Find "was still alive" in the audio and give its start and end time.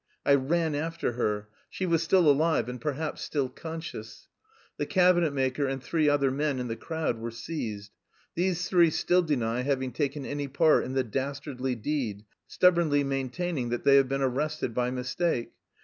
1.85-2.67